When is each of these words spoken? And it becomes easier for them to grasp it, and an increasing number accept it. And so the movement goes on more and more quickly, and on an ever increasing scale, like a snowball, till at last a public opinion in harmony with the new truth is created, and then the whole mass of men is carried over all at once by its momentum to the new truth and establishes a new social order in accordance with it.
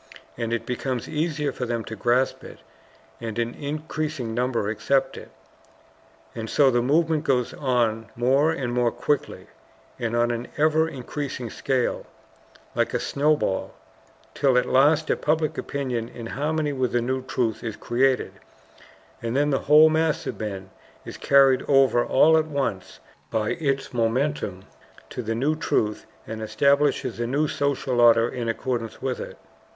And 0.35 0.51
it 0.51 0.65
becomes 0.65 1.07
easier 1.07 1.51
for 1.51 1.67
them 1.67 1.83
to 1.83 1.95
grasp 1.95 2.43
it, 2.43 2.57
and 3.19 3.37
an 3.37 3.53
increasing 3.53 4.33
number 4.33 4.67
accept 4.67 5.15
it. 5.15 5.29
And 6.33 6.49
so 6.49 6.71
the 6.71 6.81
movement 6.81 7.23
goes 7.23 7.53
on 7.53 8.09
more 8.15 8.49
and 8.49 8.73
more 8.73 8.91
quickly, 8.91 9.45
and 9.99 10.15
on 10.15 10.31
an 10.31 10.47
ever 10.57 10.89
increasing 10.89 11.51
scale, 11.51 12.07
like 12.73 12.95
a 12.95 12.99
snowball, 12.99 13.75
till 14.33 14.57
at 14.57 14.65
last 14.65 15.11
a 15.11 15.15
public 15.15 15.55
opinion 15.59 16.09
in 16.09 16.25
harmony 16.25 16.73
with 16.73 16.93
the 16.93 17.01
new 17.03 17.21
truth 17.21 17.63
is 17.63 17.75
created, 17.75 18.31
and 19.21 19.35
then 19.35 19.51
the 19.51 19.59
whole 19.69 19.87
mass 19.87 20.25
of 20.25 20.39
men 20.39 20.71
is 21.05 21.15
carried 21.15 21.61
over 21.67 22.03
all 22.03 22.37
at 22.39 22.47
once 22.47 22.99
by 23.29 23.51
its 23.51 23.93
momentum 23.93 24.63
to 25.11 25.21
the 25.21 25.35
new 25.35 25.55
truth 25.55 26.07
and 26.25 26.41
establishes 26.41 27.19
a 27.19 27.27
new 27.27 27.47
social 27.47 28.01
order 28.01 28.27
in 28.27 28.49
accordance 28.49 28.99
with 28.99 29.19
it. 29.19 29.37